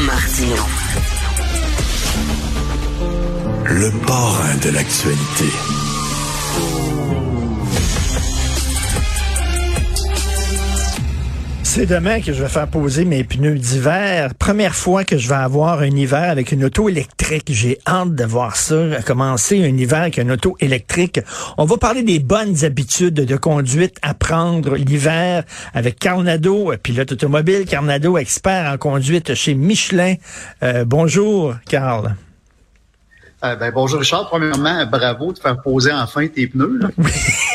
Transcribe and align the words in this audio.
Martino. 0.00 0.56
Le 3.66 3.90
parrain 4.06 4.56
de 4.62 4.70
l'actualité. 4.70 5.81
C'est 11.74 11.86
demain 11.86 12.20
que 12.20 12.34
je 12.34 12.42
vais 12.42 12.50
faire 12.50 12.68
poser 12.68 13.06
mes 13.06 13.24
pneus 13.24 13.58
d'hiver. 13.58 14.34
Première 14.38 14.74
fois 14.74 15.04
que 15.04 15.16
je 15.16 15.26
vais 15.26 15.36
avoir 15.36 15.80
un 15.80 15.86
hiver 15.86 16.28
avec 16.28 16.52
une 16.52 16.64
auto 16.64 16.90
électrique. 16.90 17.46
J'ai 17.48 17.78
hâte 17.86 18.14
de 18.14 18.24
voir 18.24 18.56
ça, 18.56 19.00
commencer 19.06 19.64
un 19.64 19.74
hiver 19.74 20.02
avec 20.02 20.18
une 20.18 20.32
auto 20.32 20.54
électrique. 20.60 21.20
On 21.56 21.64
va 21.64 21.78
parler 21.78 22.02
des 22.02 22.18
bonnes 22.18 22.62
habitudes 22.66 23.14
de 23.14 23.36
conduite 23.38 23.96
à 24.02 24.12
prendre 24.12 24.76
l'hiver 24.76 25.44
avec 25.72 25.98
Carnado, 25.98 26.74
pilote 26.82 27.12
automobile, 27.12 27.64
Carnado, 27.64 28.18
expert 28.18 28.70
en 28.70 28.76
conduite 28.76 29.32
chez 29.32 29.54
Michelin. 29.54 30.16
Euh, 30.62 30.84
bonjour, 30.84 31.54
Carl. 31.70 32.14
Euh, 33.44 33.56
ben, 33.56 33.72
bonjour 33.74 33.98
Richard. 33.98 34.28
Premièrement, 34.28 34.86
bravo 34.86 35.32
de 35.32 35.38
faire 35.38 35.60
poser 35.60 35.92
enfin 35.92 36.28
tes 36.28 36.46
pneus. 36.46 36.78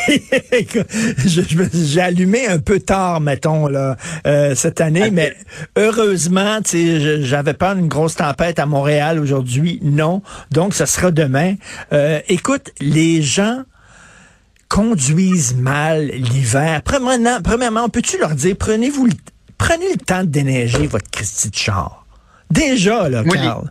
J'ai 1.73 2.01
allumé 2.01 2.45
un 2.45 2.59
peu 2.59 2.81
tard, 2.81 3.21
mettons, 3.21 3.67
là, 3.67 3.95
euh, 4.25 4.53
cette 4.53 4.81
année, 4.81 5.11
mais 5.11 5.33
heureusement, 5.77 6.59
j'avais 6.63 7.53
pas 7.53 7.73
une 7.73 7.87
grosse 7.87 8.15
tempête 8.15 8.59
à 8.59 8.65
Montréal 8.65 9.17
aujourd'hui. 9.19 9.79
Non. 9.81 10.21
Donc, 10.51 10.73
ça 10.73 10.85
sera 10.85 11.11
demain. 11.11 11.55
Euh, 11.93 12.19
écoute, 12.27 12.71
les 12.81 13.21
gens 13.21 13.63
conduisent 14.67 15.55
mal 15.55 16.07
l'hiver. 16.07 16.81
Premièrement, 16.83 17.39
premièrement 17.41 17.87
peux-tu 17.87 18.17
leur 18.19 18.31
dire, 18.31 18.57
prenez-vous 18.59 19.07
prenez 19.57 19.93
le 19.93 19.97
temps 19.97 20.23
de 20.23 20.29
déneiger 20.29 20.85
votre 20.87 21.09
Christie 21.09 21.49
de 21.49 21.55
char? 21.55 22.05
Déjà, 22.51 23.07
là, 23.07 23.23
Carl 23.23 23.69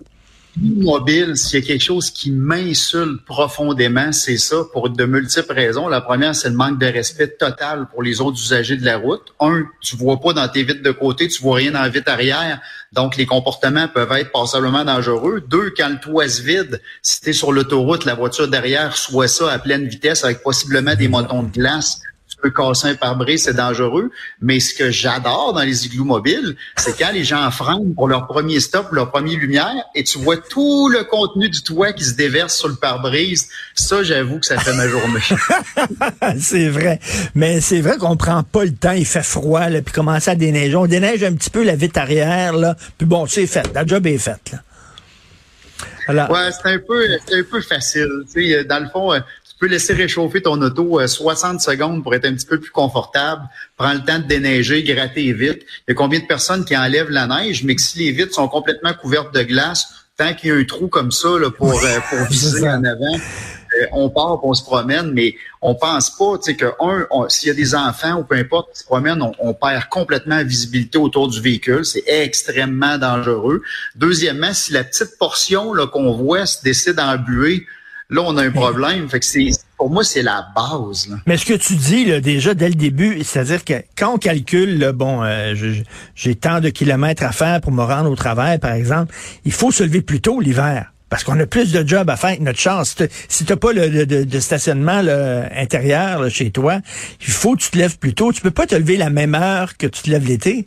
mobile, 0.56 1.36
s'il 1.36 1.60
y 1.60 1.62
a 1.62 1.66
quelque 1.66 1.82
chose 1.82 2.10
qui 2.10 2.30
m'insulte 2.30 3.24
profondément, 3.24 4.12
c'est 4.12 4.38
ça 4.38 4.56
pour 4.72 4.90
de 4.90 5.04
multiples 5.04 5.52
raisons. 5.52 5.88
La 5.88 6.00
première, 6.00 6.34
c'est 6.34 6.48
le 6.48 6.56
manque 6.56 6.78
de 6.78 6.86
respect 6.86 7.28
total 7.28 7.86
pour 7.90 8.02
les 8.02 8.20
autres 8.20 8.38
usagers 8.38 8.76
de 8.76 8.84
la 8.84 8.96
route. 8.96 9.34
Un, 9.40 9.64
tu 9.82 9.96
vois 9.96 10.20
pas 10.20 10.32
dans 10.32 10.48
tes 10.48 10.64
vitres 10.64 10.82
de 10.82 10.90
côté, 10.90 11.28
tu 11.28 11.42
vois 11.42 11.56
rien 11.56 11.72
dans 11.72 11.82
la 11.82 11.88
vitre 11.88 12.10
arrière, 12.10 12.60
donc 12.92 13.16
les 13.16 13.26
comportements 13.26 13.88
peuvent 13.88 14.12
être 14.12 14.32
passablement 14.32 14.84
dangereux. 14.84 15.42
Deux, 15.46 15.72
quand 15.76 15.88
le 15.88 16.00
toit 16.00 16.28
se 16.28 16.42
vide, 16.42 16.80
si 17.02 17.20
tu 17.20 17.30
es 17.30 17.32
sur 17.32 17.52
l'autoroute, 17.52 18.04
la 18.04 18.14
voiture 18.14 18.48
derrière 18.48 18.96
soit 18.96 19.28
ça 19.28 19.50
à 19.50 19.58
pleine 19.58 19.86
vitesse 19.86 20.24
avec 20.24 20.42
possiblement 20.42 20.94
des 20.94 21.08
montons 21.08 21.42
de 21.42 21.50
glace 21.50 22.00
tu 22.46 22.52
peux 22.52 22.62
casser 22.62 22.88
un 22.88 22.94
pare-brise, 22.94 23.44
c'est 23.44 23.56
dangereux. 23.56 24.10
Mais 24.40 24.60
ce 24.60 24.74
que 24.74 24.90
j'adore 24.90 25.52
dans 25.54 25.62
les 25.62 25.86
igloos 25.86 26.04
mobiles, 26.04 26.56
c'est 26.76 26.96
quand 26.96 27.12
les 27.12 27.24
gens 27.24 27.50
freinent 27.50 27.94
pour 27.94 28.08
leur 28.08 28.26
premier 28.26 28.60
stop, 28.60 28.92
leur 28.92 29.10
première 29.10 29.38
lumière, 29.38 29.74
et 29.94 30.04
tu 30.04 30.18
vois 30.18 30.36
tout 30.36 30.88
le 30.88 31.04
contenu 31.04 31.48
du 31.48 31.62
toit 31.62 31.92
qui 31.92 32.04
se 32.04 32.14
déverse 32.14 32.56
sur 32.56 32.68
le 32.68 32.76
pare-brise. 32.76 33.48
Ça, 33.74 34.02
j'avoue 34.02 34.38
que 34.38 34.46
ça 34.46 34.58
fait 34.58 34.74
ma 34.74 34.88
journée. 34.88 35.20
c'est 36.40 36.68
vrai. 36.68 37.00
Mais 37.34 37.60
c'est 37.60 37.80
vrai 37.80 37.96
qu'on 37.96 38.16
prend 38.16 38.42
pas 38.42 38.64
le 38.64 38.74
temps, 38.74 38.92
il 38.92 39.06
fait 39.06 39.24
froid, 39.24 39.68
là, 39.68 39.82
puis 39.82 39.92
commence 39.92 40.28
à 40.28 40.34
déneiger. 40.34 40.76
On 40.76 40.86
déneige 40.86 41.22
un 41.24 41.34
petit 41.34 41.50
peu 41.50 41.64
la 41.64 41.76
vitre 41.76 41.98
arrière, 42.00 42.52
là, 42.52 42.76
puis 42.98 43.06
bon, 43.06 43.26
c'est 43.26 43.46
fait. 43.46 43.68
La 43.74 43.86
job 43.86 44.06
est 44.06 44.18
faite, 44.18 44.52
là. 44.52 44.58
Ouais, 46.08 46.50
c'est 46.52 46.68
un 46.68 46.78
peu, 46.78 47.04
un 47.04 47.42
peu 47.50 47.60
facile. 47.60 48.08
Tu 48.32 48.52
sais, 48.52 48.64
dans 48.64 48.78
le 48.78 48.88
fond, 48.88 49.12
euh, 49.12 49.18
peux 49.58 49.66
laisser 49.66 49.94
réchauffer 49.94 50.42
ton 50.42 50.60
auto 50.60 51.06
60 51.06 51.54
euh, 51.54 51.58
secondes 51.58 52.02
pour 52.02 52.14
être 52.14 52.26
un 52.26 52.34
petit 52.34 52.46
peu 52.46 52.60
plus 52.60 52.70
confortable. 52.70 53.42
Prends 53.76 53.92
le 53.92 54.00
temps 54.00 54.18
de 54.18 54.24
déneiger, 54.24 54.82
gratter 54.82 55.32
vite. 55.32 55.62
Il 55.86 55.90
y 55.90 55.92
a 55.92 55.94
combien 55.94 56.20
de 56.20 56.26
personnes 56.26 56.64
qui 56.64 56.76
enlèvent 56.76 57.10
la 57.10 57.26
neige, 57.26 57.64
mais 57.64 57.74
que 57.74 57.82
si 57.82 57.98
les 58.00 58.12
vitres 58.12 58.34
sont 58.34 58.48
complètement 58.48 58.92
couvertes 58.94 59.34
de 59.34 59.42
glace, 59.42 59.88
tant 60.16 60.34
qu'il 60.34 60.50
y 60.50 60.52
a 60.52 60.56
un 60.56 60.64
trou 60.64 60.88
comme 60.88 61.12
ça 61.12 61.28
là, 61.38 61.50
pour, 61.50 61.72
euh, 61.72 61.98
pour 62.10 62.18
viser 62.30 62.68
en 62.68 62.84
avant, 62.84 63.14
euh, 63.16 63.86
on 63.92 64.08
part, 64.08 64.44
on 64.44 64.54
se 64.54 64.62
promène, 64.62 65.12
mais 65.12 65.34
on 65.60 65.74
pense 65.74 66.10
pas, 66.10 66.38
tu 66.38 66.52
sais, 66.52 66.56
que 66.56 66.66
un, 66.80 67.06
s'il 67.28 67.48
y 67.48 67.50
a 67.50 67.54
des 67.54 67.74
enfants 67.74 68.20
ou 68.20 68.24
peu 68.24 68.36
importe 68.36 68.72
qui 68.72 68.80
se 68.80 68.84
promènent, 68.84 69.22
on, 69.22 69.32
on, 69.38 69.54
perd 69.54 69.88
complètement 69.88 70.36
la 70.36 70.44
visibilité 70.44 70.98
autour 70.98 71.28
du 71.28 71.40
véhicule. 71.40 71.84
C'est 71.84 72.04
extrêmement 72.06 72.98
dangereux. 72.98 73.62
Deuxièmement, 73.94 74.52
si 74.52 74.72
la 74.72 74.84
petite 74.84 75.18
portion 75.18 75.74
là 75.74 75.86
qu'on 75.86 76.12
voit 76.12 76.46
se 76.46 76.62
décide 76.62 76.94
d'embuer, 76.94 77.66
Là, 78.08 78.22
on 78.24 78.36
a 78.36 78.44
un 78.44 78.50
problème. 78.50 79.08
Fait 79.08 79.18
que 79.18 79.26
c'est, 79.26 79.50
pour 79.76 79.90
moi, 79.90 80.04
c'est 80.04 80.22
la 80.22 80.46
base. 80.54 81.08
Mais 81.26 81.36
ce 81.36 81.44
que 81.44 81.54
tu 81.54 81.74
dis 81.74 82.04
là, 82.04 82.20
déjà 82.20 82.54
dès 82.54 82.68
le 82.68 82.74
début, 82.74 83.22
c'est-à-dire 83.24 83.64
que 83.64 83.74
quand 83.96 84.14
on 84.14 84.18
calcule, 84.18 84.92
bon, 84.94 85.22
euh, 85.24 85.54
j'ai 86.14 86.34
tant 86.36 86.60
de 86.60 86.68
kilomètres 86.68 87.24
à 87.24 87.32
faire 87.32 87.60
pour 87.60 87.72
me 87.72 87.82
rendre 87.82 88.10
au 88.10 88.16
travail, 88.16 88.58
par 88.58 88.72
exemple, 88.72 89.12
il 89.44 89.52
faut 89.52 89.72
se 89.72 89.82
lever 89.82 90.02
plus 90.02 90.20
tôt 90.20 90.40
l'hiver. 90.40 90.92
Parce 91.08 91.22
qu'on 91.22 91.38
a 91.38 91.46
plus 91.46 91.72
de 91.72 91.86
jobs 91.86 92.08
à 92.10 92.16
faire 92.16 92.30
avec 92.30 92.40
notre 92.40 92.58
chance. 92.58 92.96
Si 93.28 93.44
tu 93.44 93.52
n'as 93.52 93.56
pas 93.56 93.72
le, 93.72 94.06
de, 94.06 94.40
stationnement 94.40 95.02
intérieur 95.54 96.28
chez 96.30 96.50
toi, 96.50 96.80
il 97.20 97.32
faut 97.32 97.54
que 97.54 97.62
tu 97.62 97.70
te 97.70 97.78
lèves 97.78 97.98
plus 97.98 98.14
tôt. 98.14 98.32
Tu 98.32 98.40
peux 98.40 98.50
pas 98.50 98.66
te 98.66 98.74
lever 98.74 98.96
la 98.96 99.10
même 99.10 99.34
heure 99.36 99.76
que 99.76 99.86
tu 99.86 100.02
te 100.02 100.10
lèves 100.10 100.26
l'été. 100.26 100.66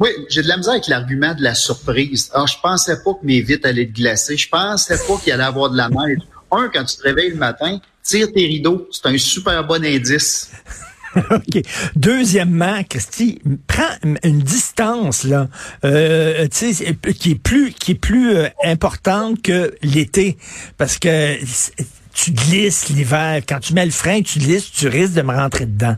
Oui, 0.00 0.08
j'ai 0.30 0.42
de 0.42 0.48
la 0.48 0.56
misère 0.56 0.72
avec 0.72 0.88
l'argument 0.88 1.34
de 1.34 1.42
la 1.42 1.54
surprise. 1.54 2.30
Alors, 2.32 2.46
je 2.46 2.56
pensais 2.62 2.96
pas 3.04 3.12
que 3.12 3.24
mes 3.24 3.42
vitres 3.42 3.68
allaient 3.68 3.82
être 3.82 3.92
glacées. 3.92 4.38
Je 4.38 4.48
pensais 4.48 4.96
pas 4.96 5.18
qu'il 5.22 5.30
allait 5.30 5.44
avoir 5.44 5.70
de 5.70 5.76
la 5.76 5.90
neige. 5.90 6.20
Un, 6.50 6.70
quand 6.72 6.84
tu 6.84 6.96
te 6.96 7.02
réveilles 7.02 7.32
le 7.32 7.36
matin, 7.36 7.78
tire 8.02 8.32
tes 8.32 8.46
rideaux. 8.46 8.88
C'est 8.90 9.06
un 9.06 9.18
super 9.18 9.62
bon 9.66 9.84
indice. 9.84 10.50
OK. 11.16 11.62
Deuxièmement, 11.96 12.82
Christy, 12.88 13.42
prends 13.66 13.94
une 14.22 14.40
distance 14.40 15.24
là, 15.24 15.48
euh, 15.84 16.46
qui 16.48 17.30
est 17.30 17.34
plus 17.34 17.72
qui 17.72 17.92
est 17.92 17.96
plus 17.96 18.36
euh, 18.36 18.48
importante 18.64 19.42
que 19.42 19.74
l'été, 19.82 20.38
parce 20.78 20.98
que 20.98 21.36
tu 22.14 22.30
glisses 22.30 22.88
l'hiver. 22.88 23.42
Quand 23.46 23.60
tu 23.60 23.74
mets 23.74 23.84
le 23.84 23.90
frein, 23.90 24.22
tu 24.22 24.38
glisses, 24.38 24.70
tu 24.70 24.88
risques 24.88 25.14
de 25.14 25.22
me 25.22 25.34
rentrer 25.34 25.66
dedans. 25.66 25.96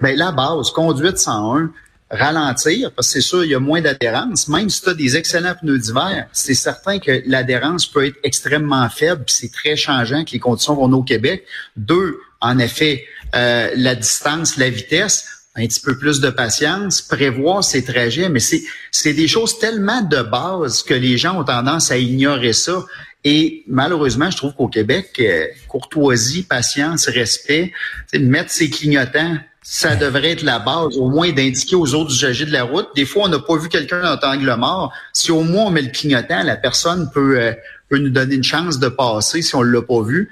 Bien, 0.00 0.16
la 0.16 0.32
base, 0.32 0.70
conduite 0.70 1.18
101, 1.18 1.70
ralentir, 2.12 2.92
parce 2.92 3.08
que 3.08 3.14
c'est 3.14 3.20
sûr, 3.26 3.44
il 3.44 3.50
y 3.50 3.54
a 3.54 3.60
moins 3.60 3.80
d'adhérence. 3.80 4.46
Même 4.48 4.68
si 4.68 4.82
tu 4.82 4.90
as 4.90 4.94
des 4.94 5.16
excellents 5.16 5.54
pneus 5.54 5.78
d'hiver, 5.78 6.28
c'est 6.32 6.54
certain 6.54 6.98
que 6.98 7.22
l'adhérence 7.26 7.86
peut 7.86 8.06
être 8.06 8.18
extrêmement 8.22 8.88
faible, 8.90 9.24
c'est 9.26 9.50
très 9.50 9.76
changeant 9.76 10.22
que 10.24 10.32
les 10.32 10.38
conditions 10.38 10.74
vont 10.74 10.92
au 10.92 11.02
Québec. 11.02 11.46
Deux, 11.76 12.18
en 12.40 12.58
effet, 12.58 13.04
euh, 13.34 13.70
la 13.74 13.94
distance, 13.94 14.58
la 14.58 14.68
vitesse, 14.68 15.26
un 15.54 15.66
petit 15.66 15.80
peu 15.80 15.96
plus 15.96 16.20
de 16.20 16.28
patience, 16.28 17.00
prévoir 17.00 17.64
ses 17.64 17.82
trajets, 17.82 18.28
mais 18.28 18.40
c'est, 18.40 18.62
c'est 18.90 19.14
des 19.14 19.28
choses 19.28 19.58
tellement 19.58 20.02
de 20.02 20.22
base 20.22 20.82
que 20.82 20.94
les 20.94 21.16
gens 21.16 21.40
ont 21.40 21.44
tendance 21.44 21.90
à 21.90 21.96
ignorer 21.96 22.52
ça. 22.52 22.84
Et 23.24 23.62
malheureusement, 23.68 24.30
je 24.30 24.36
trouve 24.36 24.54
qu'au 24.54 24.68
Québec, 24.68 25.12
euh, 25.20 25.46
courtoisie, 25.68 26.42
patience, 26.42 27.06
respect, 27.08 27.72
mettre 28.14 28.50
ses 28.50 28.68
clignotants 28.68 29.36
ça 29.62 29.94
devrait 29.94 30.32
être 30.32 30.42
la 30.42 30.58
base, 30.58 30.96
au 30.98 31.08
moins 31.08 31.30
d'indiquer 31.30 31.76
aux 31.76 31.94
autres 31.94 32.12
usagers 32.12 32.46
de 32.46 32.52
la 32.52 32.64
route. 32.64 32.88
Des 32.96 33.06
fois, 33.06 33.24
on 33.24 33.28
n'a 33.28 33.38
pas 33.38 33.56
vu 33.56 33.68
quelqu'un 33.68 34.02
en 34.04 34.26
angle 34.26 34.54
mort. 34.56 34.92
Si 35.12 35.30
au 35.30 35.42
moins 35.42 35.66
on 35.66 35.70
met 35.70 35.82
le 35.82 35.90
clignotant, 35.90 36.42
la 36.42 36.56
personne 36.56 37.08
peut, 37.14 37.38
euh, 37.38 37.52
peut 37.88 37.98
nous 37.98 38.10
donner 38.10 38.34
une 38.34 38.44
chance 38.44 38.80
de 38.80 38.88
passer 38.88 39.40
si 39.40 39.54
on 39.54 39.62
l'a 39.62 39.80
pas 39.80 40.02
vu. 40.02 40.28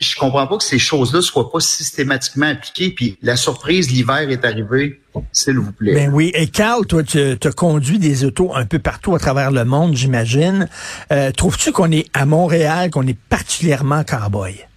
Je 0.00 0.16
comprends 0.16 0.46
pas 0.46 0.56
que 0.56 0.64
ces 0.64 0.78
choses-là 0.78 1.22
soient 1.22 1.50
pas 1.50 1.60
systématiquement 1.60 2.46
appliquées. 2.46 2.90
Puis 2.90 3.18
la 3.20 3.36
surprise, 3.36 3.90
l'hiver 3.90 4.30
est 4.30 4.44
arrivé, 4.44 5.00
s'il 5.32 5.58
vous 5.58 5.72
plaît. 5.72 5.94
Ben 5.94 6.10
oui. 6.12 6.30
Et 6.34 6.46
Carl, 6.46 6.86
toi, 6.86 7.02
tu 7.02 7.18
as 7.18 7.52
conduit 7.52 7.98
des 7.98 8.24
autos 8.24 8.54
un 8.54 8.64
peu 8.64 8.78
partout 8.78 9.14
à 9.14 9.18
travers 9.18 9.50
le 9.50 9.64
monde, 9.64 9.96
j'imagine. 9.96 10.68
Euh, 11.12 11.32
trouves-tu 11.32 11.72
qu'on 11.72 11.90
est 11.90 12.06
à 12.14 12.26
Montréal, 12.26 12.90
qu'on 12.90 13.06
est 13.06 13.18
particulièrement 13.28 14.04
cowboy? 14.04 14.67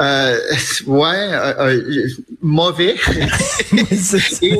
Euh, 0.00 0.38
ouais, 0.86 1.32
euh, 1.32 1.54
euh 1.58 2.08
mauvais. 2.42 2.96
Et 3.72 3.82
aussi, 3.82 4.52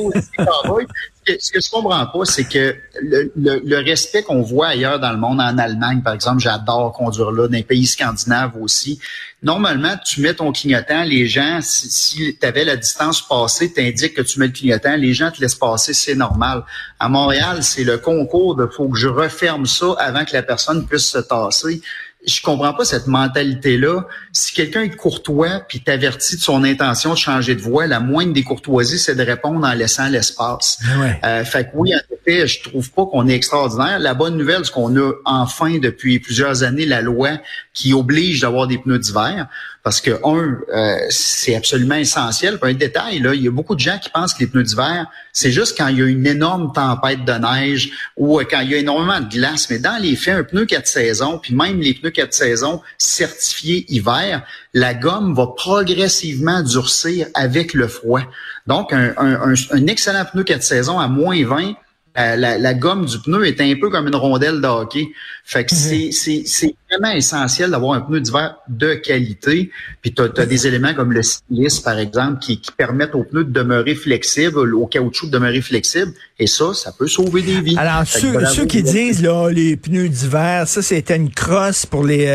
ce 1.38 1.50
que 1.50 1.60
je 1.60 1.70
comprends 1.70 2.06
pas, 2.06 2.24
c'est 2.24 2.48
que 2.48 2.76
le, 3.02 3.32
le, 3.36 3.76
respect 3.78 4.22
qu'on 4.22 4.42
voit 4.42 4.68
ailleurs 4.68 5.00
dans 5.00 5.10
le 5.10 5.18
monde, 5.18 5.40
en 5.40 5.58
Allemagne, 5.58 6.00
par 6.02 6.14
exemple, 6.14 6.40
j'adore 6.40 6.92
conduire 6.92 7.32
là, 7.32 7.48
dans 7.48 7.56
les 7.56 7.64
pays 7.64 7.86
scandinaves 7.86 8.52
aussi. 8.60 9.00
Normalement, 9.42 9.94
tu 10.04 10.20
mets 10.20 10.34
ton 10.34 10.52
clignotant, 10.52 11.02
les 11.02 11.26
gens, 11.26 11.58
si, 11.60 11.90
si 11.90 12.38
tu 12.40 12.46
avais 12.46 12.64
la 12.64 12.76
distance 12.76 13.26
passée, 13.26 13.72
t'indiques 13.72 14.14
que 14.14 14.22
tu 14.22 14.38
mets 14.38 14.46
le 14.46 14.52
clignotant, 14.52 14.96
les 14.96 15.14
gens 15.14 15.30
te 15.30 15.40
laissent 15.40 15.54
passer, 15.54 15.92
c'est 15.94 16.14
normal. 16.14 16.64
À 16.98 17.08
Montréal, 17.08 17.62
c'est 17.62 17.84
le 17.84 17.98
concours 17.98 18.54
de 18.54 18.66
faut 18.66 18.88
que 18.88 18.98
je 18.98 19.08
referme 19.08 19.66
ça 19.66 19.94
avant 19.98 20.24
que 20.24 20.32
la 20.32 20.42
personne 20.42 20.86
puisse 20.86 21.06
se 21.06 21.18
tasser 21.18 21.82
je 22.26 22.42
comprends 22.42 22.74
pas 22.74 22.84
cette 22.84 23.06
mentalité-là. 23.06 24.06
Si 24.32 24.52
quelqu'un 24.52 24.82
est 24.82 24.96
courtois 24.96 25.60
puis 25.68 25.80
t'avertit 25.80 26.36
de 26.36 26.40
son 26.40 26.64
intention 26.64 27.12
de 27.12 27.18
changer 27.18 27.54
de 27.54 27.60
voie, 27.60 27.86
la 27.86 28.00
moindre 28.00 28.32
des 28.32 28.42
courtoisies, 28.42 28.98
c'est 28.98 29.14
de 29.14 29.22
répondre 29.22 29.64
en 29.64 29.72
laissant 29.72 30.08
l'espace. 30.08 30.78
Ouais. 30.98 31.20
Euh, 31.24 31.44
fait 31.44 31.64
que 31.64 31.70
oui, 31.74 31.92
en 31.94 32.14
effet, 32.14 32.46
je 32.48 32.68
trouve 32.68 32.90
pas 32.90 33.06
qu'on 33.06 33.28
est 33.28 33.34
extraordinaire. 33.34 34.00
La 34.00 34.14
bonne 34.14 34.36
nouvelle, 34.36 34.64
c'est 34.64 34.72
qu'on 34.72 34.96
a 34.96 35.12
enfin 35.24 35.78
depuis 35.78 36.18
plusieurs 36.18 36.64
années 36.64 36.86
la 36.86 37.00
loi 37.00 37.38
qui 37.76 37.92
oblige 37.92 38.40
d'avoir 38.40 38.66
des 38.66 38.78
pneus 38.78 38.98
d'hiver. 38.98 39.48
Parce 39.82 40.00
que, 40.00 40.12
un, 40.24 40.58
euh, 40.74 40.96
c'est 41.10 41.54
absolument 41.54 41.94
essentiel. 41.94 42.58
Puis 42.58 42.70
un 42.72 42.74
détail, 42.74 43.18
là, 43.18 43.34
il 43.34 43.42
y 43.42 43.48
a 43.48 43.50
beaucoup 43.50 43.74
de 43.74 43.80
gens 43.80 43.98
qui 44.02 44.08
pensent 44.08 44.32
que 44.32 44.40
les 44.40 44.46
pneus 44.46 44.64
d'hiver, 44.64 45.06
c'est 45.32 45.52
juste 45.52 45.76
quand 45.76 45.88
il 45.88 45.98
y 45.98 46.02
a 46.02 46.06
une 46.06 46.26
énorme 46.26 46.72
tempête 46.72 47.24
de 47.26 47.32
neige 47.32 47.90
ou 48.16 48.40
euh, 48.40 48.44
quand 48.50 48.60
il 48.60 48.70
y 48.70 48.74
a 48.74 48.78
énormément 48.78 49.20
de 49.20 49.28
glace. 49.28 49.68
Mais 49.68 49.78
dans 49.78 50.02
les 50.02 50.16
faits, 50.16 50.38
un 50.38 50.42
pneu 50.42 50.64
quatre 50.64 50.86
saisons, 50.86 51.38
puis 51.38 51.54
même 51.54 51.78
les 51.80 51.92
pneus 51.92 52.10
quatre 52.10 52.32
saisons 52.32 52.80
certifiés 52.96 53.84
hiver, 53.90 54.42
la 54.72 54.94
gomme 54.94 55.34
va 55.34 55.48
progressivement 55.54 56.62
durcir 56.62 57.26
avec 57.34 57.74
le 57.74 57.88
froid. 57.88 58.22
Donc, 58.66 58.94
un, 58.94 59.12
un, 59.18 59.52
un 59.52 59.86
excellent 59.86 60.24
pneu 60.24 60.44
quatre 60.44 60.62
saisons 60.62 60.98
à 60.98 61.08
moins 61.08 61.44
20, 61.44 61.74
la, 62.16 62.58
la, 62.58 62.74
gomme 62.74 63.04
du 63.04 63.18
pneu 63.18 63.46
est 63.46 63.60
un 63.60 63.74
peu 63.78 63.90
comme 63.90 64.08
une 64.08 64.16
rondelle 64.16 64.60
de 64.60 64.66
hockey. 64.66 65.08
Fait 65.48 65.64
que 65.64 65.72
mhm. 65.76 66.10
c'est, 66.10 66.42
c'est, 66.44 66.74
vraiment 66.90 67.14
essentiel 67.16 67.70
d'avoir 67.70 67.92
un 67.92 68.00
pneu 68.00 68.20
d'hiver 68.20 68.56
de 68.68 68.94
qualité. 68.94 69.70
Puis 70.02 70.12
tu 70.12 70.22
as, 70.22 70.46
des 70.46 70.66
éléments 70.66 70.92
comme 70.92 71.12
le 71.12 71.22
silice, 71.22 71.78
par 71.78 71.98
exemple, 71.98 72.40
qui, 72.40 72.60
qui 72.60 72.72
permettent 72.72 73.14
au 73.14 73.22
pneu 73.22 73.44
de 73.44 73.52
demeurer 73.52 73.94
flexible, 73.94 74.74
au 74.74 74.86
caoutchouc 74.86 75.26
de 75.26 75.32
demeurer 75.32 75.60
flexible. 75.60 76.12
Et 76.38 76.48
ça, 76.48 76.74
ça 76.74 76.92
peut 76.92 77.06
sauver 77.06 77.42
des 77.42 77.60
vies. 77.60 77.76
Alors, 77.78 78.06
ceux, 78.06 78.44
ceux 78.46 78.66
qui 78.66 78.82
disent, 78.82 79.22
là, 79.22 79.48
les 79.48 79.76
pneus 79.76 80.08
d'hiver, 80.08 80.66
ça, 80.66 80.82
c'était 80.82 81.16
une 81.16 81.30
crosse 81.30 81.86
pour 81.86 82.04
les, 82.04 82.26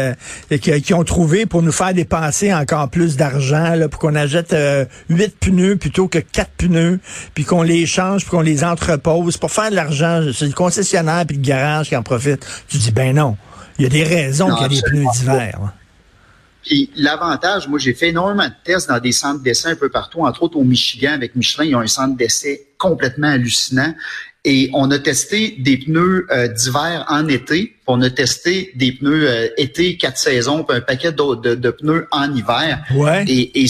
euh, 0.49 0.57
qui, 0.57 0.93
ont 0.93 1.03
trouvé 1.03 1.45
pour 1.45 1.61
nous 1.61 1.71
faire 1.71 1.93
dépenser 1.93 2.53
encore 2.53 2.89
plus 2.89 3.17
d'argent, 3.17 3.75
là, 3.75 3.89
pour 3.89 3.99
qu'on 3.99 4.15
achète 4.15 4.53
euh, 4.53 4.85
huit 5.09 5.35
pneus 5.39 5.75
plutôt 5.75 6.07
que 6.07 6.19
quatre 6.19 6.51
pneus, 6.57 6.99
puis 7.35 7.43
qu'on 7.43 7.61
les 7.61 7.85
change, 7.85 8.21
puis 8.21 8.31
qu'on 8.31 8.41
les 8.41 8.63
entrepose 8.63 9.37
pour 9.37 9.51
faire 9.51 9.69
de 9.69 9.75
l'argent. 9.75 10.21
C'est 10.33 10.47
le 10.47 10.53
concessionnaire 10.53 11.25
puis 11.27 11.37
le 11.37 11.43
garage 11.43 11.89
qui 11.89 11.95
en 11.95 12.03
profite. 12.03 12.45
Tu 12.69 12.77
dis, 12.77 12.91
ben 12.91 13.00
non. 13.13 13.37
Il 13.77 13.83
y 13.83 13.85
a 13.85 13.89
des 13.89 14.03
raisons 14.03 14.53
qu'il 14.53 14.61
y 14.61 14.65
a 14.65 14.67
des 14.69 14.81
pneus 14.81 15.05
d'hiver. 15.13 15.73
Puis 16.63 16.91
l'avantage, 16.95 17.67
moi 17.67 17.79
j'ai 17.79 17.93
fait 17.93 18.09
énormément 18.09 18.47
de 18.47 18.53
tests 18.63 18.89
dans 18.89 18.99
des 18.99 19.11
centres 19.11 19.41
d'essai 19.41 19.69
un 19.69 19.75
peu 19.75 19.89
partout, 19.89 20.21
entre 20.21 20.43
autres 20.43 20.57
au 20.57 20.63
Michigan 20.63 21.11
avec 21.13 21.35
Michelin, 21.35 21.65
ils 21.65 21.75
ont 21.75 21.79
un 21.79 21.87
centre 21.87 22.15
d'essai 22.15 22.67
complètement 22.77 23.27
hallucinant. 23.27 23.93
Et 24.43 24.71
on 24.73 24.89
a 24.89 24.97
testé 24.97 25.55
des 25.59 25.77
pneus 25.77 26.25
euh, 26.31 26.47
d'hiver 26.47 27.05
en 27.09 27.27
été, 27.27 27.75
on 27.85 28.01
a 28.01 28.09
testé 28.09 28.71
des 28.75 28.91
pneus 28.91 29.29
euh, 29.29 29.47
été 29.57 29.97
quatre 29.97 30.17
saisons, 30.17 30.63
puis 30.63 30.77
un 30.77 30.81
paquet 30.81 31.11
de, 31.11 31.55
de, 31.55 31.69
pneus 31.69 32.07
en 32.11 32.33
hiver. 32.35 32.83
Ouais. 32.95 33.23
Et, 33.27 33.63
et 33.63 33.67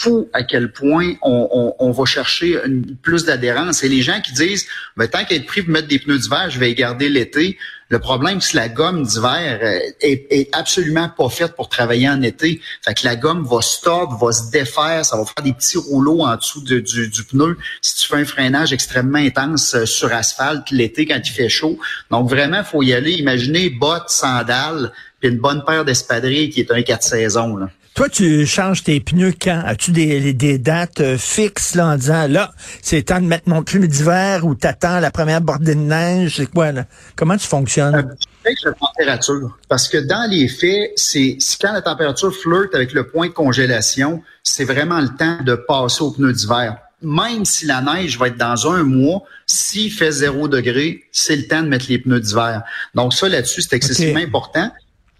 fou 0.00 0.30
à 0.32 0.42
quel 0.42 0.72
point 0.72 1.12
on, 1.20 1.74
on, 1.78 1.90
va 1.90 2.04
chercher 2.06 2.58
une, 2.64 2.96
plus 2.96 3.24
d'adhérence. 3.24 3.84
Et 3.84 3.90
les 3.90 4.00
gens 4.00 4.22
qui 4.22 4.32
disent, 4.32 4.66
ben, 4.96 5.06
tant 5.06 5.24
qu'être 5.26 5.44
pris 5.44 5.60
pour 5.62 5.72
mettre 5.72 5.88
des 5.88 5.98
pneus 5.98 6.18
d'hiver, 6.18 6.48
je 6.48 6.58
vais 6.58 6.68
les 6.68 6.74
garder 6.74 7.10
l'été. 7.10 7.58
Le 7.90 7.98
problème, 7.98 8.40
c'est 8.40 8.52
que 8.52 8.56
la 8.56 8.68
gomme 8.68 9.02
d'hiver 9.02 9.58
euh, 9.62 9.80
est, 10.00 10.26
est, 10.30 10.48
absolument 10.54 11.08
pas 11.08 11.28
faite 11.28 11.56
pour 11.56 11.68
travailler 11.68 12.08
en 12.08 12.22
été. 12.22 12.60
Fait 12.84 12.94
que 12.94 13.04
la 13.04 13.16
gomme 13.16 13.44
va 13.44 13.60
stop, 13.62 14.10
va 14.20 14.30
se 14.30 14.48
défaire, 14.52 15.04
ça 15.04 15.16
va 15.16 15.24
faire 15.24 15.42
des 15.42 15.52
petits 15.52 15.76
rouleaux 15.76 16.20
en 16.20 16.36
dessous 16.36 16.62
du, 16.62 16.82
du, 16.82 17.24
pneu 17.24 17.58
si 17.82 17.96
tu 17.96 18.06
fais 18.06 18.18
un 18.18 18.24
freinage 18.24 18.72
extrêmement 18.72 19.18
intense 19.18 19.74
euh, 19.74 19.86
sur 19.86 20.12
asphalte 20.12 20.70
l'été 20.70 21.04
quand 21.04 21.18
il 21.18 21.32
fait 21.32 21.48
chaud. 21.48 21.80
Donc 22.12 22.28
vraiment, 22.28 22.62
faut 22.62 22.84
y 22.84 22.94
aller. 22.94 23.14
Imaginez 23.14 23.70
bottes, 23.70 24.08
sandales, 24.08 24.92
puis 25.18 25.28
une 25.28 25.38
bonne 25.38 25.64
paire 25.64 25.84
d'espadrilles 25.84 26.50
qui 26.50 26.60
est 26.60 26.70
un 26.70 26.82
quatre 26.82 27.02
saisons. 27.02 27.56
Là. 27.56 27.70
Toi, 27.94 28.08
tu 28.08 28.46
changes 28.46 28.82
tes 28.84 29.00
pneus 29.00 29.34
quand? 29.40 29.62
As-tu 29.66 29.90
des, 29.90 30.32
des 30.32 30.58
dates 30.58 31.00
euh, 31.00 31.18
fixes 31.18 31.74
là, 31.74 31.88
en 31.88 31.96
disant 31.96 32.28
là, 32.28 32.52
c'est 32.82 33.02
temps 33.02 33.20
de 33.20 33.26
mettre 33.26 33.48
mon 33.48 33.62
pneu 33.62 33.86
d'hiver 33.88 34.46
ou 34.46 34.54
t'attends 34.54 35.00
la 35.00 35.10
première 35.10 35.40
bordée 35.40 35.74
de 35.74 35.80
neige? 35.80 36.36
C'est 36.36 36.46
quoi 36.46 36.72
là? 36.72 36.86
Comment 37.16 37.36
tu 37.36 37.46
fonctionnes? 37.46 37.94
Euh, 37.96 38.52
la 38.64 38.72
température. 38.72 39.58
Parce 39.68 39.88
que 39.88 39.98
dans 39.98 40.30
les 40.30 40.48
faits, 40.48 40.92
c'est 40.96 41.36
quand 41.60 41.72
la 41.72 41.82
température 41.82 42.34
flirte 42.34 42.74
avec 42.74 42.92
le 42.92 43.06
point 43.06 43.26
de 43.26 43.32
congélation, 43.32 44.22
c'est 44.42 44.64
vraiment 44.64 45.00
le 45.00 45.08
temps 45.08 45.38
de 45.44 45.54
passer 45.54 46.02
au 46.02 46.10
pneu 46.12 46.32
d'hiver. 46.32 46.78
Même 47.02 47.44
si 47.44 47.66
la 47.66 47.82
neige 47.82 48.18
va 48.18 48.28
être 48.28 48.36
dans 48.36 48.70
un 48.70 48.82
mois, 48.82 49.22
s'il 49.46 49.90
fait 49.90 50.12
zéro 50.12 50.48
degré, 50.48 51.04
c'est 51.12 51.36
le 51.36 51.46
temps 51.46 51.62
de 51.62 51.68
mettre 51.68 51.86
les 51.88 51.98
pneus 51.98 52.20
d'hiver. 52.20 52.62
Donc 52.94 53.14
ça, 53.14 53.28
là-dessus, 53.28 53.62
c'est 53.62 53.74
excessivement 53.74 54.20
important. 54.20 54.70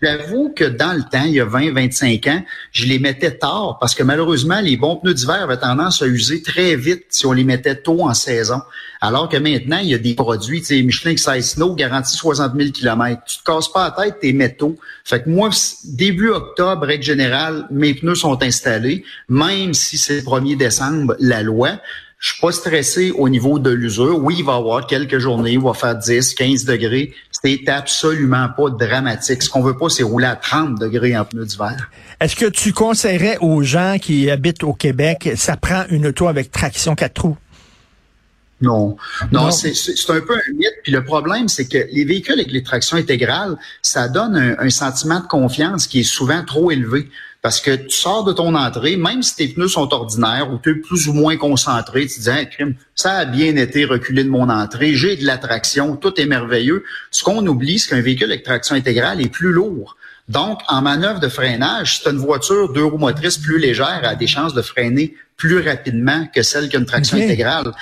J'avoue 0.02 0.50
que 0.56 0.64
dans 0.64 0.94
le 0.94 1.02
temps, 1.02 1.24
il 1.24 1.32
y 1.32 1.40
a 1.40 1.44
20, 1.44 1.72
25 1.72 2.26
ans, 2.28 2.42
je 2.72 2.86
les 2.86 2.98
mettais 2.98 3.32
tard 3.32 3.76
parce 3.78 3.94
que 3.94 4.02
malheureusement, 4.02 4.60
les 4.60 4.78
bons 4.78 4.96
pneus 4.96 5.12
d'hiver 5.12 5.42
avaient 5.42 5.58
tendance 5.58 6.00
à 6.00 6.06
user 6.06 6.40
très 6.42 6.74
vite 6.74 7.04
si 7.10 7.26
on 7.26 7.32
les 7.32 7.44
mettait 7.44 7.76
tôt 7.76 8.02
en 8.02 8.14
saison. 8.14 8.62
Alors 9.02 9.28
que 9.28 9.36
maintenant, 9.36 9.78
il 9.78 9.90
y 9.90 9.94
a 9.94 9.98
des 9.98 10.14
produits, 10.14 10.60
tu 10.60 10.66
sais, 10.66 10.82
Michelin 10.82 11.16
Size 11.16 11.50
Snow 11.50 11.74
garantit 11.74 12.16
60 12.16 12.54
000 12.56 12.70
km. 12.70 13.22
Tu 13.26 13.38
te 13.38 13.44
casses 13.44 13.70
pas 13.70 13.94
la 13.96 14.04
tête, 14.04 14.20
tes 14.20 14.32
métaux. 14.32 14.76
Fait 15.04 15.22
que 15.22 15.28
moi, 15.28 15.50
début 15.84 16.30
octobre, 16.30 16.86
règle 16.86 17.04
générale, 17.04 17.66
mes 17.70 17.92
pneus 17.92 18.14
sont 18.14 18.42
installés, 18.42 19.04
même 19.28 19.74
si 19.74 19.98
c'est 19.98 20.16
le 20.16 20.22
1er 20.22 20.56
décembre, 20.56 21.14
la 21.18 21.42
loi. 21.42 21.72
Je 22.20 22.32
suis 22.32 22.40
pas 22.42 22.52
stressé 22.52 23.12
au 23.12 23.30
niveau 23.30 23.58
de 23.58 23.70
l'usure. 23.70 24.18
Oui, 24.22 24.36
il 24.40 24.44
va 24.44 24.52
y 24.52 24.56
avoir 24.56 24.86
quelques 24.86 25.18
journées, 25.18 25.52
il 25.52 25.60
va 25.60 25.72
faire 25.72 25.96
10, 25.96 26.34
15 26.34 26.66
degrés. 26.66 27.14
C'est 27.30 27.66
absolument 27.66 28.46
pas 28.54 28.68
dramatique. 28.68 29.42
Ce 29.42 29.48
qu'on 29.48 29.62
veut 29.62 29.78
pas, 29.78 29.88
c'est 29.88 30.02
rouler 30.02 30.26
à 30.26 30.36
30 30.36 30.78
degrés 30.78 31.16
en 31.16 31.24
pneu 31.24 31.46
d'hiver. 31.46 31.90
Est-ce 32.20 32.36
que 32.36 32.44
tu 32.44 32.74
conseillerais 32.74 33.38
aux 33.40 33.62
gens 33.62 33.96
qui 33.98 34.30
habitent 34.30 34.64
au 34.64 34.74
Québec, 34.74 35.30
ça 35.34 35.56
prend 35.56 35.84
une 35.88 36.08
auto 36.08 36.28
avec 36.28 36.52
traction 36.52 36.94
4 36.94 37.14
trous? 37.14 37.38
Non, 38.60 38.98
non, 39.32 39.50
c'est 39.50 39.72
un 40.10 40.20
peu 40.20 40.34
un 40.34 40.52
mythe. 40.52 40.74
Puis 40.82 40.92
le 40.92 41.02
problème, 41.02 41.48
c'est 41.48 41.66
que 41.66 41.78
les 41.90 42.04
véhicules 42.04 42.34
avec 42.34 42.52
les 42.52 42.62
tractions 42.62 42.98
intégrales, 42.98 43.56
ça 43.80 44.08
donne 44.08 44.36
un, 44.36 44.58
un, 44.58 44.68
sentiment 44.68 45.20
de 45.20 45.26
confiance 45.26 45.86
qui 45.86 46.00
est 46.00 46.02
souvent 46.02 46.44
trop 46.44 46.70
élevé. 46.70 47.08
Parce 47.42 47.60
que 47.60 47.74
tu 47.74 47.96
sors 47.96 48.24
de 48.24 48.32
ton 48.32 48.54
entrée, 48.54 48.96
même 48.96 49.22
si 49.22 49.34
tes 49.34 49.48
pneus 49.48 49.68
sont 49.68 49.92
ordinaires 49.94 50.52
ou 50.52 50.58
tu 50.58 50.70
es 50.70 50.74
plus 50.74 51.08
ou 51.08 51.14
moins 51.14 51.38
concentré, 51.38 52.06
tu 52.06 52.20
te 52.20 52.30
dis, 52.30 52.48
crime, 52.50 52.74
ça 52.94 53.14
a 53.14 53.24
bien 53.24 53.56
été 53.56 53.86
reculé 53.86 54.24
de 54.24 54.28
mon 54.28 54.50
entrée, 54.50 54.94
j'ai 54.94 55.16
de 55.16 55.24
la 55.24 55.38
traction, 55.38 55.96
tout 55.96 56.20
est 56.20 56.26
merveilleux. 56.26 56.84
Ce 57.10 57.24
qu'on 57.24 57.46
oublie, 57.46 57.78
c'est 57.78 57.90
qu'un 57.90 58.02
véhicule 58.02 58.30
avec 58.30 58.42
traction 58.42 58.74
intégrale 58.74 59.22
est 59.22 59.30
plus 59.30 59.52
lourd. 59.52 59.96
Donc, 60.28 60.60
en 60.68 60.82
manœuvre 60.82 61.18
de 61.18 61.28
freinage, 61.28 61.96
si 61.96 62.02
tu 62.04 62.10
une 62.10 62.18
voiture 62.18 62.72
deux 62.72 62.84
roues 62.84 62.98
motrices 62.98 63.38
plus 63.38 63.58
légère, 63.58 64.00
elle 64.02 64.10
a 64.10 64.14
des 64.14 64.28
chances 64.28 64.54
de 64.54 64.62
freiner 64.62 65.16
plus 65.36 65.66
rapidement 65.66 66.26
que 66.32 66.42
celle 66.42 66.68
qui 66.68 66.76
a 66.76 66.78
une 66.78 66.86
traction 66.86 67.16
intégrale. 67.16 67.72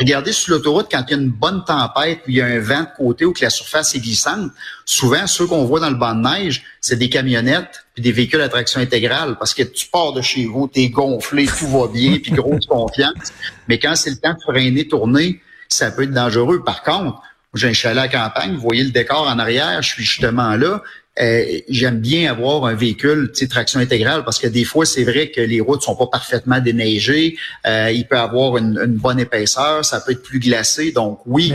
Regardez 0.00 0.32
sur 0.32 0.54
l'autoroute 0.54 0.86
quand 0.90 1.04
il 1.08 1.10
y 1.10 1.14
a 1.14 1.22
une 1.22 1.28
bonne 1.28 1.62
tempête, 1.62 2.22
puis 2.24 2.32
il 2.32 2.36
y 2.38 2.40
a 2.40 2.46
un 2.46 2.58
vent 2.58 2.80
de 2.80 2.88
côté 2.96 3.26
ou 3.26 3.34
que 3.34 3.42
la 3.42 3.50
surface 3.50 3.94
est 3.94 4.00
glissante. 4.00 4.50
Souvent, 4.86 5.26
ceux 5.26 5.46
qu'on 5.46 5.66
voit 5.66 5.78
dans 5.78 5.90
le 5.90 5.96
banc 5.96 6.14
de 6.14 6.22
neige, 6.22 6.64
c'est 6.80 6.96
des 6.96 7.10
camionnettes 7.10 7.84
puis 7.92 8.02
des 8.02 8.10
véhicules 8.10 8.40
à 8.40 8.48
traction 8.48 8.80
intégrale 8.80 9.36
parce 9.38 9.52
que 9.52 9.62
tu 9.62 9.86
pars 9.88 10.14
de 10.14 10.22
chez 10.22 10.46
vous, 10.46 10.68
t'es 10.68 10.88
gonflé, 10.88 11.46
tout 11.46 11.68
va 11.68 11.86
bien, 11.86 12.16
puis 12.16 12.32
grosse 12.32 12.64
confiance. 12.68 13.30
Mais 13.68 13.78
quand 13.78 13.94
c'est 13.94 14.08
le 14.08 14.16
temps 14.16 14.32
de 14.32 14.40
freiner, 14.40 14.88
tourner, 14.88 15.42
ça 15.68 15.90
peut 15.90 16.04
être 16.04 16.14
dangereux. 16.14 16.64
Par 16.64 16.82
contre, 16.82 17.20
j'ai 17.52 17.68
un 17.68 17.74
chalet 17.74 18.02
à 18.02 18.08
campagne, 18.08 18.54
vous 18.54 18.60
voyez 18.60 18.84
le 18.84 18.90
décor 18.92 19.28
en 19.28 19.38
arrière, 19.38 19.82
je 19.82 19.88
suis 19.90 20.04
justement 20.04 20.56
là. 20.56 20.82
Euh, 21.20 21.60
j'aime 21.68 22.00
bien 22.00 22.30
avoir 22.30 22.64
un 22.64 22.74
véhicule 22.74 23.30
traction 23.48 23.80
intégrale 23.80 24.24
parce 24.24 24.38
que 24.38 24.46
des 24.46 24.64
fois, 24.64 24.86
c'est 24.86 25.04
vrai 25.04 25.30
que 25.30 25.40
les 25.40 25.60
routes 25.60 25.82
sont 25.82 25.96
pas 25.96 26.06
parfaitement 26.06 26.60
déneigées. 26.60 27.36
Euh, 27.66 27.90
il 27.92 28.06
peut 28.06 28.18
avoir 28.18 28.56
une, 28.56 28.86
bonne 28.86 29.20
épaisseur, 29.20 29.84
ça 29.84 30.00
peut 30.00 30.12
être 30.12 30.22
plus 30.22 30.38
glacé. 30.38 30.92
Donc 30.92 31.20
oui, 31.26 31.52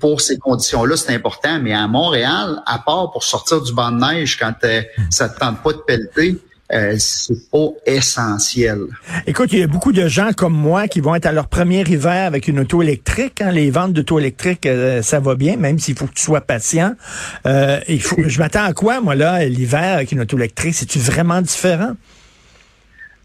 pour 0.00 0.20
ces 0.20 0.38
conditions-là, 0.38 0.96
c'est 0.96 1.14
important. 1.14 1.60
Mais 1.60 1.72
à 1.72 1.86
Montréal, 1.86 2.62
à 2.66 2.78
part 2.78 3.10
pour 3.12 3.24
sortir 3.24 3.60
du 3.62 3.72
banc 3.72 3.90
de 3.90 4.00
neige 4.00 4.38
quand 4.38 4.54
euh, 4.64 4.82
ça 5.10 5.28
te 5.28 5.38
tente 5.38 5.62
pas 5.62 5.72
de 5.72 5.78
pelleter, 5.78 6.36
euh, 6.72 6.94
c'est 6.98 7.50
pas 7.50 7.68
essentiel. 7.84 8.86
Écoute, 9.26 9.50
il 9.52 9.58
y 9.58 9.62
a 9.62 9.66
beaucoup 9.66 9.92
de 9.92 10.08
gens 10.08 10.32
comme 10.32 10.54
moi 10.54 10.88
qui 10.88 11.00
vont 11.00 11.14
être 11.14 11.26
à 11.26 11.32
leur 11.32 11.48
premier 11.48 11.82
hiver 11.82 12.26
avec 12.26 12.48
une 12.48 12.60
auto 12.60 12.80
électrique. 12.80 13.42
Hein. 13.42 13.52
Les 13.52 13.70
ventes 13.70 13.92
d'auto 13.92 14.18
électriques, 14.18 14.64
euh, 14.64 15.02
ça 15.02 15.20
va 15.20 15.34
bien, 15.34 15.56
même 15.56 15.78
s'il 15.78 15.94
faut 15.94 16.06
que 16.06 16.14
tu 16.14 16.22
sois 16.22 16.40
patient. 16.40 16.94
Euh, 17.46 17.80
il 17.86 18.00
faut, 18.00 18.16
je 18.26 18.38
m'attends 18.38 18.64
à 18.64 18.72
quoi, 18.72 19.02
moi, 19.02 19.14
là, 19.14 19.44
l'hiver 19.44 19.94
avec 19.94 20.12
une 20.12 20.22
auto 20.22 20.38
électrique? 20.38 20.74
C'est-tu 20.74 20.98
vraiment 20.98 21.42
différent? 21.42 21.92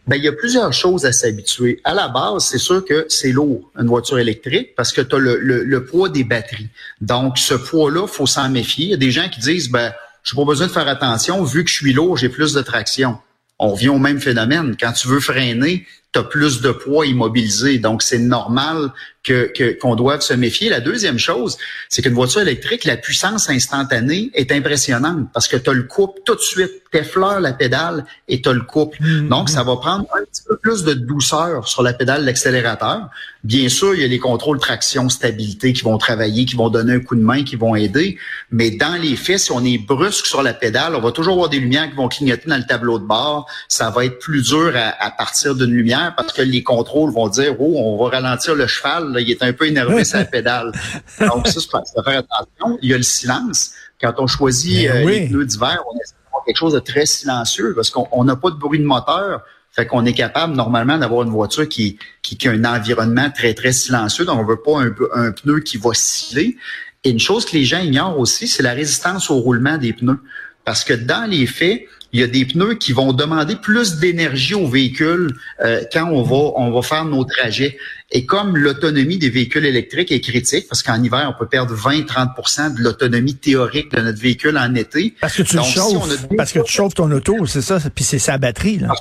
Ben, 0.05 0.17
il 0.17 0.23
y 0.23 0.27
a 0.27 0.33
plusieurs 0.33 0.73
choses 0.73 1.05
à 1.05 1.13
s'habituer. 1.13 1.79
À 1.83 1.93
la 1.93 2.09
base, 2.09 2.43
c'est 2.45 2.57
sûr 2.57 2.83
que 2.83 3.05
c'est 3.09 3.31
lourd, 3.31 3.71
une 3.79 3.87
voiture 3.87 4.19
électrique, 4.19 4.75
parce 4.75 4.91
que 4.91 5.01
tu 5.01 5.15
as 5.15 5.19
le, 5.19 5.37
le, 5.39 5.85
poids 5.85 6.09
des 6.09 6.23
batteries. 6.23 6.69
Donc, 6.99 7.37
ce 7.37 7.53
poids-là, 7.53 8.07
faut 8.07 8.25
s'en 8.25 8.49
méfier. 8.49 8.85
Il 8.85 8.91
y 8.91 8.93
a 8.95 8.97
des 8.97 9.11
gens 9.11 9.29
qui 9.29 9.39
disent, 9.39 9.69
ben, 9.69 9.93
j'ai 10.23 10.35
pas 10.35 10.45
besoin 10.45 10.67
de 10.67 10.71
faire 10.71 10.87
attention, 10.87 11.43
vu 11.43 11.63
que 11.63 11.69
je 11.69 11.75
suis 11.75 11.93
lourd, 11.93 12.17
j'ai 12.17 12.29
plus 12.29 12.53
de 12.53 12.61
traction. 12.61 13.17
On 13.59 13.73
vient 13.73 13.91
au 13.91 13.99
même 13.99 14.19
phénomène. 14.19 14.75
Quand 14.79 14.93
tu 14.93 15.07
veux 15.07 15.19
freiner, 15.19 15.85
tu 16.13 16.19
as 16.19 16.23
plus 16.23 16.61
de 16.61 16.71
poids 16.71 17.05
immobilisé. 17.05 17.77
Donc, 17.77 18.01
c'est 18.01 18.19
normal 18.19 18.91
que 19.23 19.51
qu'on 19.79 19.95
doive 19.95 20.21
se 20.21 20.33
méfier. 20.33 20.69
La 20.69 20.79
deuxième 20.79 21.19
chose, 21.19 21.57
c'est 21.89 22.01
qu'une 22.01 22.13
voiture 22.13 22.41
électrique, 22.41 22.85
la 22.85 22.97
puissance 22.97 23.49
instantanée 23.49 24.31
est 24.33 24.51
impressionnante 24.51 25.27
parce 25.33 25.47
que 25.47 25.57
tu 25.57 25.69
as 25.69 25.73
le 25.73 25.83
couple 25.83 26.21
tout 26.25 26.35
de 26.35 26.39
suite, 26.39 26.71
t'effleures 26.91 27.41
la 27.41 27.53
pédale 27.53 28.05
et 28.27 28.41
tu 28.41 28.49
as 28.49 28.53
le 28.53 28.61
couple. 28.61 28.97
Mm-hmm. 29.01 29.27
Donc, 29.27 29.49
ça 29.49 29.63
va 29.63 29.75
prendre 29.75 30.05
un 30.15 30.23
petit 30.23 30.41
peu 30.47 30.57
plus 30.57 30.83
de 30.83 30.93
douceur 30.93 31.67
sur 31.67 31.83
la 31.83 31.93
pédale 31.93 32.21
de 32.21 32.25
l'accélérateur. 32.25 33.09
Bien 33.43 33.69
sûr, 33.69 33.93
il 33.93 34.01
y 34.01 34.03
a 34.03 34.07
les 34.07 34.19
contrôles 34.19 34.59
traction, 34.59 35.09
stabilité 35.09 35.73
qui 35.73 35.83
vont 35.83 35.97
travailler, 35.97 36.45
qui 36.45 36.55
vont 36.55 36.69
donner 36.69 36.93
un 36.93 36.99
coup 36.99 37.15
de 37.15 37.21
main, 37.21 37.43
qui 37.43 37.55
vont 37.55 37.75
aider. 37.75 38.17
Mais 38.51 38.71
dans 38.71 38.99
les 38.99 39.15
faits, 39.15 39.39
si 39.39 39.51
on 39.51 39.63
est 39.63 39.77
brusque 39.77 40.25
sur 40.25 40.41
la 40.41 40.53
pédale, 40.53 40.95
on 40.95 41.01
va 41.01 41.11
toujours 41.11 41.33
avoir 41.33 41.49
des 41.49 41.59
lumières 41.59 41.89
qui 41.89 41.95
vont 41.95 42.07
clignoter 42.07 42.49
dans 42.49 42.57
le 42.57 42.65
tableau 42.65 42.99
de 42.99 43.05
bord. 43.05 43.47
Ça 43.67 43.89
va 43.89 44.05
être 44.05 44.19
plus 44.19 44.41
dur 44.41 44.73
à, 44.75 44.95
à 45.03 45.11
partir 45.11 45.55
d'une 45.55 45.71
lumière 45.71 45.98
parce 46.15 46.33
que 46.33 46.41
les 46.41 46.63
contrôles 46.63 47.11
vont 47.11 47.27
dire, 47.27 47.55
oh, 47.59 47.73
on 47.77 48.03
va 48.03 48.17
ralentir 48.17 48.55
le 48.55 48.67
cheval 48.67 49.15
il 49.19 49.29
est 49.29 49.43
un 49.43 49.53
peu 49.53 49.67
énervé 49.67 50.03
la 50.13 50.25
pédale. 50.35 50.71
Donc 51.19 51.47
ça, 51.47 51.59
c'est 51.85 52.03
faire 52.03 52.19
attention. 52.19 52.79
Il 52.81 52.89
y 52.89 52.93
a 52.93 52.97
le 52.97 53.03
silence. 53.03 53.71
Quand 54.01 54.13
on 54.17 54.27
choisit 54.27 54.87
ben 54.87 55.07
euh, 55.07 55.09
les 55.09 55.27
pneus 55.27 55.45
d'hiver, 55.45 55.83
on 55.91 55.95
essaie 55.97 56.15
d'avoir 56.25 56.45
quelque 56.45 56.57
chose 56.57 56.73
de 56.73 56.79
très 56.79 57.05
silencieux 57.05 57.73
parce 57.75 57.89
qu'on 57.89 58.23
n'a 58.23 58.35
pas 58.35 58.49
de 58.49 58.55
bruit 58.55 58.79
de 58.79 58.85
moteur. 58.85 59.41
Fait 59.71 59.85
qu'on 59.85 60.05
est 60.05 60.13
capable 60.13 60.55
normalement 60.55 60.97
d'avoir 60.97 61.23
une 61.23 61.29
voiture 61.29 61.69
qui, 61.69 61.99
qui, 62.23 62.47
a 62.47 62.51
un 62.51 62.65
environnement 62.65 63.29
très, 63.29 63.53
très 63.53 63.71
silencieux. 63.71 64.25
Donc, 64.25 64.39
on 64.39 64.45
veut 64.45 64.61
pas 64.61 64.81
un, 64.81 65.27
un 65.27 65.31
pneu 65.31 65.59
qui 65.59 65.77
va 65.77 65.91
sciller. 65.93 66.57
Et 67.03 67.11
une 67.11 67.19
chose 67.19 67.45
que 67.45 67.55
les 67.55 67.65
gens 67.65 67.79
ignorent 67.79 68.17
aussi, 68.17 68.47
c'est 68.47 68.63
la 68.63 68.73
résistance 68.73 69.29
au 69.29 69.35
roulement 69.35 69.77
des 69.77 69.93
pneus. 69.93 70.19
Parce 70.65 70.83
que 70.83 70.93
dans 70.93 71.29
les 71.29 71.45
faits, 71.45 71.85
il 72.11 72.19
y 72.19 72.23
a 72.23 72.27
des 72.27 72.45
pneus 72.45 72.75
qui 72.75 72.91
vont 72.91 73.13
demander 73.13 73.55
plus 73.55 73.97
d'énergie 73.97 74.55
au 74.55 74.67
véhicule 74.67 75.35
euh, 75.61 75.81
quand 75.91 76.09
on 76.09 76.23
va 76.23 76.53
on 76.55 76.71
va 76.71 76.81
faire 76.81 77.05
nos 77.05 77.23
trajets. 77.23 77.77
Et 78.11 78.25
comme 78.25 78.57
l'autonomie 78.57 79.19
des 79.19 79.29
véhicules 79.29 79.65
électriques 79.65 80.11
est 80.11 80.21
critique, 80.21 80.67
parce 80.67 80.81
qu'en 80.81 81.01
hiver, 81.01 81.31
on 81.33 81.37
peut 81.37 81.47
perdre 81.47 81.75
20-30% 81.75 82.75
de 82.75 82.81
l'autonomie 82.81 83.35
théorique 83.35 83.91
de 83.91 84.01
notre 84.01 84.19
véhicule 84.19 84.57
en 84.57 84.73
été. 84.73 85.13
Parce 85.21 85.35
que 85.35 85.43
tu 85.43 85.57
chauffes, 85.57 86.25
parce 86.35 86.51
que 86.51 86.59
tu 86.59 86.71
chauffes 86.71 86.95
ton 86.95 87.11
auto, 87.11 87.45
c'est 87.45 87.61
ça, 87.61 87.79
puis 87.93 88.03
c'est 88.03 88.17
sa 88.17 88.39
batterie. 88.39 88.79
Là. 88.79 88.93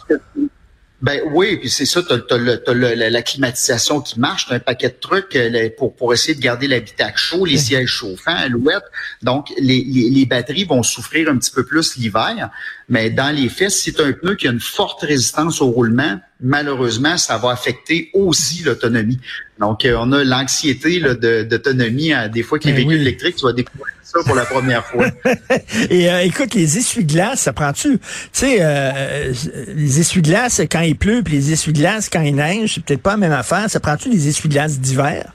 Ben 1.00 1.20
oui, 1.32 1.56
puis 1.58 1.70
c'est 1.70 1.86
ça, 1.86 2.02
tu 2.02 2.12
as, 2.12 2.74
la 2.74 3.22
climatisation 3.22 4.00
qui 4.00 4.18
marche, 4.18 4.48
tu 4.48 4.54
un 4.54 4.58
paquet 4.58 4.88
de 4.88 4.96
trucs 5.00 5.36
euh, 5.36 5.68
pour, 5.76 5.94
pour 5.94 6.12
essayer 6.12 6.34
de 6.34 6.40
garder 6.40 6.66
l'habitacle 6.66 7.16
chaud, 7.16 7.44
les 7.44 7.56
sièges 7.56 7.88
chauffants, 7.88 8.34
alouettes. 8.34 8.82
Donc, 9.22 9.48
les, 9.60 9.84
les, 9.84 10.26
batteries 10.26 10.64
vont 10.64 10.82
souffrir 10.82 11.30
un 11.30 11.38
petit 11.38 11.52
peu 11.52 11.64
plus 11.64 11.96
l'hiver, 11.96 12.50
mais 12.88 13.10
dans 13.10 13.34
les 13.34 13.48
faits, 13.48 13.70
si 13.70 13.94
tu 13.94 14.02
as 14.02 14.06
un 14.06 14.12
pneu 14.12 14.34
qui 14.34 14.48
a 14.48 14.50
une 14.50 14.58
forte 14.58 15.02
résistance 15.02 15.62
au 15.62 15.66
roulement, 15.66 16.18
malheureusement, 16.40 17.16
ça 17.16 17.38
va 17.38 17.50
affecter 17.50 18.10
aussi 18.14 18.62
l'autonomie. 18.62 19.18
Donc, 19.58 19.84
euh, 19.84 19.96
on 19.98 20.12
a 20.12 20.22
l'anxiété 20.22 21.00
d'autonomie. 21.00 22.12
Des 22.32 22.42
fois 22.42 22.58
que 22.58 22.66
les 22.66 22.72
ben 22.72 22.76
véhicules 22.76 23.00
électriques, 23.00 23.36
tu 23.36 23.44
vas 23.44 23.52
découvrir 23.52 23.92
ça 24.02 24.20
pour 24.24 24.34
la 24.34 24.44
première 24.44 24.84
fois. 24.86 25.06
Et 25.90 26.10
euh, 26.10 26.20
écoute, 26.22 26.54
les 26.54 26.78
essuie-glaces, 26.78 27.42
ça 27.42 27.52
prend-tu? 27.52 27.98
Tu 27.98 28.04
sais, 28.32 28.58
euh, 28.60 29.32
les 29.74 30.00
essuie-glaces 30.00 30.62
quand 30.70 30.80
il 30.80 30.96
pleut, 30.96 31.22
puis 31.22 31.34
les 31.34 31.52
essuie-glaces 31.52 32.08
quand 32.08 32.22
il 32.22 32.36
neige, 32.36 32.74
c'est 32.74 32.84
peut-être 32.84 33.02
pas 33.02 33.12
la 33.12 33.16
même 33.16 33.32
affaire. 33.32 33.68
Ça 33.68 33.80
prend-tu 33.80 34.08
des 34.08 34.28
essuie-glaces 34.28 34.78
d'hiver? 34.78 35.32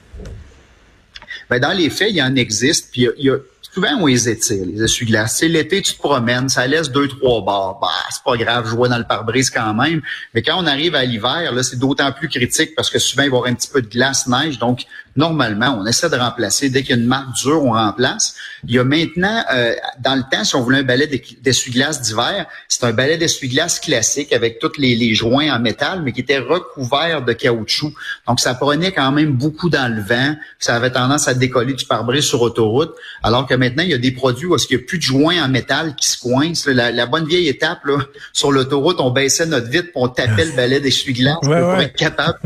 Ben, 1.49 1.59
dans 1.59 1.73
les 1.73 1.89
faits, 1.89 2.09
il 2.09 2.15
y 2.15 2.23
en 2.23 2.35
existe. 2.35 2.89
Puis 2.91 3.07
il 3.17 3.25
y 3.25 3.29
a, 3.29 3.37
souvent 3.73 3.89
on 3.99 4.05
les 4.05 4.29
étire, 4.29 4.65
les 4.65 4.83
essuie-glaces. 4.83 5.41
l'été, 5.41 5.81
tu 5.81 5.93
te 5.93 5.99
promènes, 5.99 6.47
ça 6.47 6.67
laisse 6.67 6.91
deux, 6.91 7.07
trois 7.07 7.41
barres. 7.41 7.79
Bah, 7.81 7.87
c'est 8.11 8.23
pas 8.23 8.37
grave, 8.37 8.67
je 8.69 8.75
vois 8.75 8.87
dans 8.87 8.97
le 8.97 9.03
pare-brise 9.03 9.49
quand 9.49 9.73
même. 9.73 10.01
Mais 10.33 10.41
quand 10.41 10.61
on 10.61 10.67
arrive 10.67 10.95
à 10.95 11.03
l'hiver, 11.03 11.51
là, 11.51 11.63
c'est 11.63 11.79
d'autant 11.79 12.11
plus 12.11 12.29
critique 12.29 12.75
parce 12.75 12.89
que 12.89 12.99
souvent, 12.99 13.23
il 13.23 13.29
va 13.29 13.37
y 13.37 13.39
avoir 13.39 13.51
un 13.51 13.55
petit 13.55 13.69
peu 13.69 13.81
de 13.81 13.87
glace, 13.87 14.27
neige. 14.27 14.59
Donc, 14.59 14.85
normalement, 15.15 15.77
on 15.79 15.85
essaie 15.85 16.09
de 16.09 16.15
remplacer. 16.15 16.69
Dès 16.69 16.81
qu'il 16.81 16.95
y 16.95 16.99
a 16.99 17.01
une 17.01 17.07
marque 17.07 17.33
dure, 17.33 17.63
on 17.63 17.71
remplace. 17.71 18.35
Il 18.67 18.75
y 18.75 18.79
a 18.79 18.83
maintenant, 18.83 19.43
euh, 19.53 19.73
dans 19.99 20.15
le 20.15 20.23
temps, 20.31 20.43
si 20.43 20.55
on 20.55 20.61
voulait 20.61 20.79
un 20.79 20.83
balai 20.83 21.07
d'essuie-glace 21.41 22.01
d'hiver, 22.01 22.45
c'est 22.67 22.83
un 22.83 22.93
balai 22.93 23.17
d'essuie-glace 23.17 23.79
classique 23.79 24.33
avec 24.33 24.59
tous 24.59 24.77
les, 24.77 25.13
joints 25.13 25.53
en 25.53 25.59
métal, 25.59 26.01
mais 26.03 26.11
qui 26.11 26.21
était 26.21 26.39
recouvert 26.39 27.23
de 27.23 27.33
caoutchouc. 27.33 27.93
Donc, 28.27 28.39
ça 28.39 28.53
prenait 28.53 28.91
quand 28.91 29.11
même 29.11 29.33
beaucoup 29.33 29.69
dans 29.69 29.93
le 29.93 30.01
vent. 30.01 30.35
Ça 30.59 30.75
avait 30.75 30.91
tendance 30.91 31.27
à 31.27 31.33
décoller 31.33 31.73
du 31.73 31.85
pare-brise 31.85 32.25
sur 32.25 32.41
autoroute. 32.41 32.93
Alors 33.21 33.47
que 33.47 33.53
maintenant, 33.63 33.83
il 33.83 33.89
y 33.89 33.93
a 33.93 33.97
des 33.97 34.11
produits 34.11 34.45
où 34.45 34.57
il 34.57 34.75
n'y 34.75 34.83
a 34.83 34.85
plus 34.85 34.97
de 34.97 35.03
joints 35.03 35.41
en 35.41 35.47
métal 35.47 35.95
qui 35.95 36.07
se 36.07 36.19
coincent. 36.19 36.69
La, 36.69 37.05
bonne 37.05 37.25
vieille 37.25 37.47
étape, 37.47 37.79
là, 37.85 37.99
sur 38.33 38.51
l'autoroute, 38.51 38.97
on 38.99 39.11
baissait 39.11 39.45
notre 39.45 39.69
vitre, 39.69 39.89
on 39.95 40.09
tapait 40.09 40.45
le 40.45 40.51
balai 40.51 40.79
d'essuie-glace 40.79 41.37
pour 41.41 41.53
être 41.53 41.95
capable 41.95 42.39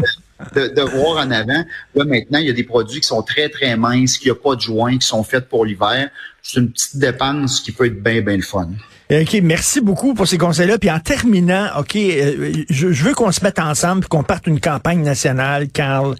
de, 0.53 0.81
voir 0.81 1.25
en 1.25 1.31
avant. 1.31 1.63
Là, 1.95 2.05
maintenant, 2.05 2.39
il 2.39 2.45
y 2.45 2.49
a 2.49 2.53
des 2.53 2.63
produits 2.63 3.01
qui 3.01 3.07
sont 3.07 3.23
très, 3.23 3.49
très 3.49 3.75
minces, 3.75 4.17
qui 4.17 4.29
n'ont 4.29 4.35
pas 4.35 4.55
de 4.55 4.61
joints, 4.61 4.97
qui 4.97 5.07
sont 5.07 5.23
faits 5.23 5.49
pour 5.49 5.65
l'hiver. 5.65 6.09
C'est 6.43 6.59
une 6.59 6.69
petite 6.69 6.97
dépense 6.97 7.59
qui 7.61 7.71
peut 7.71 7.87
être 7.87 8.01
bien, 8.01 8.21
bien 8.21 8.37
le 8.37 8.43
fun. 8.43 8.69
OK, 9.09 9.39
merci 9.41 9.81
beaucoup 9.81 10.13
pour 10.13 10.27
ces 10.27 10.37
conseils-là. 10.37 10.77
Puis 10.77 10.91
en 10.91 10.99
terminant, 10.99 11.69
OK, 11.79 11.95
euh, 11.95 12.53
je, 12.69 12.91
je, 12.91 13.03
veux 13.03 13.13
qu'on 13.13 13.31
se 13.31 13.43
mette 13.43 13.57
ensemble 13.57 14.05
qu'on 14.05 14.23
parte 14.23 14.47
une 14.47 14.59
campagne 14.59 15.01
nationale, 15.01 15.69
Carl, 15.69 16.15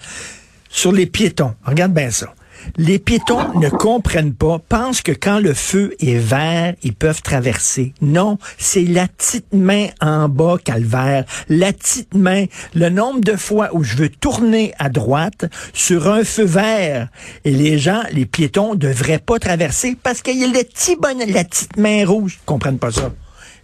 sur 0.69 0.91
les 0.91 1.05
piétons. 1.05 1.53
Regarde 1.65 1.93
bien 1.93 2.09
ça. 2.09 2.33
Les 2.77 2.99
piétons 2.99 3.59
ne 3.59 3.69
comprennent 3.69 4.33
pas, 4.33 4.59
pensent 4.59 5.01
que 5.01 5.11
quand 5.11 5.39
le 5.39 5.53
feu 5.53 5.95
est 5.99 6.17
vert, 6.17 6.75
ils 6.83 6.93
peuvent 6.93 7.21
traverser. 7.21 7.93
Non, 8.01 8.37
c'est 8.57 8.83
la 8.83 9.07
petite 9.07 9.53
main 9.53 9.87
en 10.01 10.29
bas 10.29 10.57
calvaire. 10.63 11.25
La 11.49 11.73
petite 11.73 12.13
main, 12.13 12.45
le 12.73 12.89
nombre 12.89 13.21
de 13.21 13.35
fois 13.35 13.69
où 13.73 13.83
je 13.83 13.95
veux 13.95 14.09
tourner 14.09 14.73
à 14.79 14.89
droite 14.89 15.45
sur 15.73 16.07
un 16.07 16.23
feu 16.23 16.45
vert 16.45 17.09
et 17.45 17.51
les 17.51 17.79
gens, 17.79 18.01
les 18.11 18.25
piétons, 18.25 18.75
devraient 18.75 19.19
pas 19.19 19.39
traverser 19.39 19.97
parce 20.01 20.21
qu'il 20.21 20.37
y 20.37 20.43
a 20.43 20.47
le 20.47 20.63
petit 20.63 20.97
la 21.27 21.43
petite 21.43 21.77
main 21.77 22.05
rouge. 22.05 22.39
Ils 22.41 22.45
comprennent 22.45 22.79
pas 22.79 22.91
ça. 22.91 23.11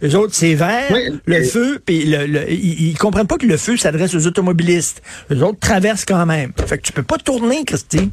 Les 0.00 0.14
autres, 0.14 0.34
c'est 0.34 0.54
vert, 0.54 0.92
le 1.24 1.44
feu, 1.44 1.80
puis 1.84 2.04
le, 2.04 2.50
ils, 2.50 2.96
comprennent 2.98 3.26
pas 3.26 3.38
que 3.38 3.46
le 3.46 3.56
feu 3.56 3.76
s'adresse 3.76 4.14
aux 4.14 4.26
automobilistes. 4.26 5.02
Les 5.30 5.42
autres 5.42 5.58
traversent 5.60 6.04
quand 6.04 6.26
même. 6.26 6.52
Fait 6.66 6.78
que 6.78 6.82
tu 6.82 6.92
peux 6.92 7.02
pas 7.02 7.16
tourner, 7.16 7.64
Christy. 7.64 8.10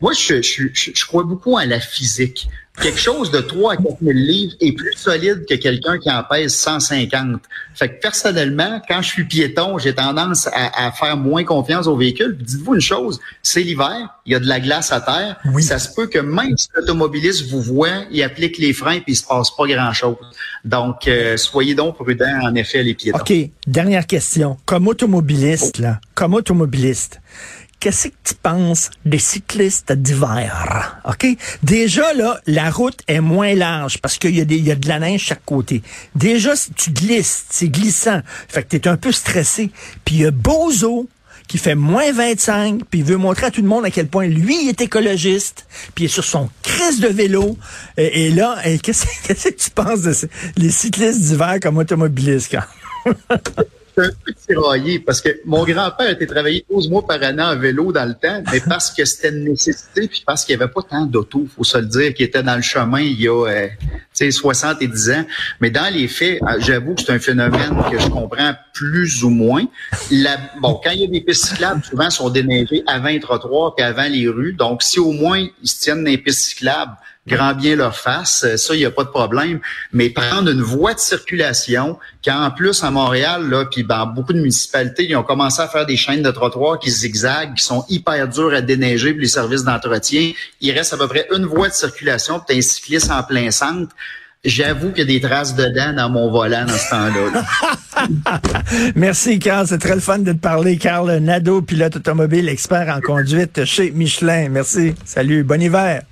Moi, 0.00 0.12
je, 0.12 0.42
je, 0.42 0.68
je, 0.72 1.06
crois 1.06 1.24
beaucoup 1.24 1.56
à 1.58 1.66
la 1.66 1.80
physique. 1.80 2.48
Quelque 2.80 3.00
chose 3.00 3.32
de 3.32 3.40
3 3.40 3.72
à 3.72 3.76
4 3.76 3.86
000 4.00 4.12
livres 4.12 4.54
est 4.60 4.70
plus 4.70 4.92
solide 4.94 5.44
que 5.48 5.54
quelqu'un 5.54 5.98
qui 5.98 6.08
en 6.08 6.22
pèse 6.22 6.54
150. 6.54 7.40
Fait 7.74 7.88
que 7.88 8.00
personnellement, 8.00 8.80
quand 8.86 9.02
je 9.02 9.08
suis 9.08 9.24
piéton, 9.24 9.78
j'ai 9.78 9.92
tendance 9.92 10.46
à, 10.52 10.86
à, 10.86 10.92
faire 10.92 11.16
moins 11.16 11.42
confiance 11.42 11.88
aux 11.88 11.96
véhicules. 11.96 12.36
Dites-vous 12.40 12.76
une 12.76 12.80
chose, 12.80 13.18
c'est 13.42 13.62
l'hiver, 13.62 14.08
il 14.26 14.32
y 14.32 14.36
a 14.36 14.38
de 14.38 14.46
la 14.46 14.60
glace 14.60 14.92
à 14.92 15.00
terre. 15.00 15.40
Oui. 15.52 15.64
Ça 15.64 15.80
se 15.80 15.92
peut 15.92 16.06
que 16.06 16.20
même 16.20 16.56
si 16.56 16.68
l'automobiliste 16.76 17.50
vous 17.50 17.62
voit, 17.62 18.04
il 18.12 18.22
applique 18.22 18.58
les 18.58 18.72
freins 18.72 19.00
puis 19.00 19.14
il 19.14 19.16
se 19.16 19.24
passe 19.24 19.50
pas 19.50 19.66
grand-chose. 19.66 20.16
Donc, 20.64 21.08
euh, 21.08 21.36
soyez 21.36 21.74
donc 21.74 21.96
prudents, 21.96 22.42
en 22.42 22.54
effet, 22.54 22.84
les 22.84 22.94
piétons. 22.94 23.18
OK, 23.18 23.32
dernière 23.66 24.06
question. 24.06 24.56
Comme 24.66 24.86
automobiliste, 24.86 25.78
là, 25.78 26.00
comme 26.14 26.34
automobiliste, 26.34 27.20
qu'est-ce 27.80 28.08
que 28.08 28.14
tu 28.24 28.34
penses 28.34 28.90
des 29.04 29.18
cyclistes 29.18 29.92
d'hiver? 29.92 31.00
OK? 31.04 31.26
Déjà, 31.62 32.12
là, 32.14 32.40
la 32.46 32.70
route 32.70 33.00
est 33.08 33.20
moins 33.20 33.54
large 33.54 33.98
parce 33.98 34.18
qu'il 34.18 34.36
y, 34.36 34.40
a 34.40 34.44
y 34.44 34.70
a 34.70 34.74
de 34.74 34.88
la 34.88 34.98
neige 34.98 35.22
chaque 35.22 35.44
côté. 35.44 35.82
Déjà, 36.14 36.56
si 36.56 36.72
tu 36.72 36.90
glisses, 36.90 37.44
c'est 37.50 37.68
glissant. 37.68 38.20
Fait 38.48 38.62
que 38.62 38.68
tu 38.68 38.76
es 38.76 38.88
un 38.88 38.96
peu 38.96 39.12
stressé. 39.12 39.70
Puis 40.04 40.16
il 40.16 40.20
y 40.22 40.26
a 40.26 40.30
Bozo 40.30 41.08
qui 41.46 41.56
fait 41.56 41.74
moins 41.74 42.12
25, 42.12 42.82
puis 42.90 43.00
il 43.00 43.04
veut 43.06 43.16
montrer 43.16 43.46
à 43.46 43.50
tout 43.50 43.62
le 43.62 43.68
monde 43.68 43.84
à 43.86 43.90
quel 43.90 44.06
point 44.06 44.26
lui 44.26 44.68
est 44.68 44.82
écologiste, 44.82 45.66
puis 45.94 46.04
il 46.04 46.06
est 46.06 46.10
sur 46.10 46.24
son 46.24 46.50
crise 46.62 47.00
de 47.00 47.08
vélo. 47.08 47.56
Et, 47.96 48.30
là, 48.30 48.58
qu'est-ce 48.82 49.06
que 49.06 49.54
tu 49.54 49.70
penses 49.70 50.02
de 50.02 50.68
cyclistes 50.68 51.20
d'hiver 51.20 51.56
comme 51.60 51.78
automobilistes? 51.78 52.54
un 54.02 54.10
peu 54.24 54.32
tiraillé 54.32 54.98
parce 54.98 55.20
que 55.20 55.40
mon 55.44 55.64
grand-père 55.64 56.10
était 56.10 56.26
travaillé 56.26 56.64
12 56.70 56.90
mois 56.90 57.06
par 57.06 57.22
année 57.22 57.42
en 57.42 57.56
vélo 57.56 57.92
dans 57.92 58.06
le 58.06 58.14
temps, 58.14 58.42
mais 58.52 58.60
parce 58.60 58.90
que 58.90 59.04
c'était 59.04 59.30
une 59.30 59.44
nécessité, 59.44 60.08
puis 60.08 60.22
parce 60.26 60.44
qu'il 60.44 60.56
n'y 60.56 60.62
avait 60.62 60.72
pas 60.72 60.82
tant 60.82 61.06
d'auto, 61.06 61.46
faut 61.56 61.64
se 61.64 61.78
le 61.78 61.86
dire, 61.86 62.14
qui 62.14 62.22
était 62.22 62.42
dans 62.42 62.56
le 62.56 62.62
chemin 62.62 63.00
il 63.00 63.20
y 63.20 63.28
a, 63.28 63.46
euh, 63.46 63.68
70 64.30 65.10
ans. 65.10 65.24
Mais 65.60 65.70
dans 65.70 65.92
les 65.92 66.08
faits, 66.08 66.40
euh, 66.42 66.56
j'avoue 66.58 66.94
que 66.94 67.02
c'est 67.02 67.12
un 67.12 67.18
phénomène 67.18 67.76
que 67.90 67.98
je 67.98 68.08
comprends 68.08 68.54
plus 68.74 69.24
ou 69.24 69.30
moins. 69.30 69.64
La, 70.10 70.36
bon, 70.60 70.80
quand 70.82 70.90
il 70.90 71.00
y 71.00 71.04
a 71.04 71.08
des 71.08 71.20
pistes 71.20 71.46
cyclables, 71.46 71.82
souvent 71.84 72.10
sont 72.10 72.30
déneigées 72.30 72.82
avant 72.86 73.08
les 73.08 73.20
trottoirs 73.20 73.74
et 73.78 73.82
avant 73.82 74.08
les 74.08 74.28
rues. 74.28 74.52
Donc, 74.52 74.82
si 74.82 74.98
au 75.00 75.12
moins 75.12 75.46
ils 75.62 75.68
se 75.68 75.80
tiennent 75.80 76.04
dans 76.04 76.10
les 76.10 76.18
pistes 76.18 76.40
cyclables, 76.40 76.96
grand 77.28 77.54
bien 77.54 77.76
leur 77.76 77.96
face, 77.96 78.42
euh, 78.44 78.56
ça, 78.56 78.74
il 78.74 78.78
n'y 78.78 78.84
a 78.84 78.90
pas 78.90 79.04
de 79.04 79.10
problème. 79.10 79.60
Mais 79.92 80.10
prendre 80.10 80.50
une 80.50 80.62
voie 80.62 80.94
de 80.94 80.98
circulation, 80.98 81.98
en 82.26 82.50
plus 82.50 82.82
à 82.82 82.90
Montréal, 82.90 83.48
là, 83.48 83.64
puis 83.66 83.84
dans 83.84 84.06
beaucoup 84.06 84.32
de 84.32 84.40
municipalités, 84.40 85.06
ils 85.08 85.16
ont 85.16 85.22
commencé 85.22 85.62
à 85.62 85.68
faire 85.68 85.86
des 85.86 85.96
chaînes 85.96 86.22
de 86.22 86.30
trottoirs 86.30 86.78
qui 86.78 86.90
zigzaguent, 86.90 87.54
qui 87.54 87.64
sont 87.64 87.84
hyper 87.88 88.26
dures 88.28 88.52
à 88.52 88.60
déneiger 88.60 89.12
pour 89.12 89.20
les 89.20 89.28
services 89.28 89.64
d'entretien. 89.64 90.32
Il 90.60 90.72
reste 90.72 90.92
à 90.94 90.96
peu 90.96 91.06
près 91.06 91.26
une 91.34 91.44
voie 91.44 91.68
de 91.68 91.74
circulation, 91.74 92.40
puis 92.40 92.58
un 92.58 92.60
cycliste 92.60 93.10
en 93.10 93.22
plein 93.22 93.50
centre. 93.50 93.94
J'avoue 94.44 94.90
qu'il 94.90 94.98
y 94.98 95.02
a 95.02 95.18
des 95.18 95.20
traces 95.20 95.56
de 95.56 95.66
dents 95.66 95.92
dans 95.94 96.08
mon 96.10 96.30
volant 96.30 96.64
dans 96.64 96.72
ce 96.72 96.90
temps-là. 96.90 97.44
Merci, 98.94 99.40
Carl. 99.40 99.66
C'est 99.66 99.78
très 99.78 99.96
le 99.96 100.00
fun 100.00 100.20
de 100.20 100.32
te 100.32 100.38
parler. 100.38 100.78
Carl 100.78 101.10
Nadeau, 101.16 101.60
pilote 101.60 101.96
automobile, 101.96 102.48
expert 102.48 102.88
en 102.88 103.00
conduite 103.00 103.64
chez 103.64 103.90
Michelin. 103.90 104.48
Merci. 104.48 104.94
Salut. 105.04 105.42
Bon 105.42 105.60
hiver. 105.60 106.02